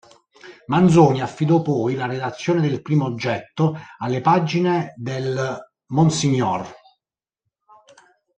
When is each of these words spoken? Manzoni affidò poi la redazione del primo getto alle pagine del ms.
Manzoni 0.65 1.21
affidò 1.21 1.61
poi 1.61 1.93
la 1.93 2.07
redazione 2.07 2.59
del 2.59 2.81
primo 2.81 3.13
getto 3.13 3.77
alle 3.99 4.19
pagine 4.19 4.95
del 4.97 5.59
ms. 5.89 6.73